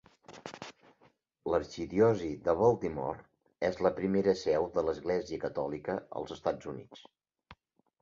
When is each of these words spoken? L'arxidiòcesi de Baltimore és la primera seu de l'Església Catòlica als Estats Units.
L'arxidiòcesi 1.55 2.31
de 2.49 2.57
Baltimore 2.63 3.23
és 3.71 3.79
la 3.89 3.95
primera 4.01 4.37
seu 4.43 4.69
de 4.79 4.89
l'Església 4.91 5.43
Catòlica 5.49 6.03
als 6.23 6.39
Estats 6.41 6.75
Units. 6.77 7.09